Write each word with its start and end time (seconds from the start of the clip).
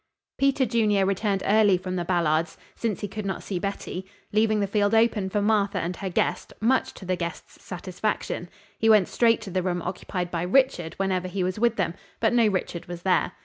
Peter 0.39 0.65
Junior 0.65 1.05
returned 1.05 1.43
early 1.45 1.77
from 1.77 1.95
the 1.95 2.03
Ballards', 2.03 2.57
since 2.73 3.01
he 3.01 3.07
could 3.07 3.23
not 3.23 3.43
see 3.43 3.59
Betty, 3.59 4.03
leaving 4.33 4.59
the 4.59 4.65
field 4.65 4.95
open 4.95 5.29
for 5.29 5.43
Martha 5.43 5.77
and 5.77 5.97
her 5.97 6.09
guest, 6.09 6.53
much 6.59 6.95
to 6.95 7.05
the 7.05 7.15
guest's 7.15 7.61
satisfaction. 7.63 8.49
He 8.79 8.89
went 8.89 9.07
straight 9.07 9.41
to 9.41 9.51
the 9.51 9.61
room 9.61 9.83
occupied 9.83 10.31
by 10.31 10.41
Richard 10.41 10.95
whenever 10.95 11.27
he 11.27 11.43
was 11.43 11.59
with 11.59 11.75
them, 11.75 11.93
but 12.19 12.33
no 12.33 12.47
Richard 12.47 12.87
was 12.87 13.03
there. 13.03 13.33